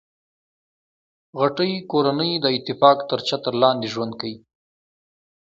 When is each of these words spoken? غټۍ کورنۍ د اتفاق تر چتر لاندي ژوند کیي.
غټۍ 1.39 1.73
کورنۍ 1.91 2.31
د 2.39 2.45
اتفاق 2.57 2.97
تر 3.09 3.19
چتر 3.27 3.53
لاندي 3.61 3.89
ژوند 3.93 4.13
کیي. 4.21 4.37